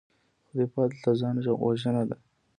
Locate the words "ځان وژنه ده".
1.19-2.15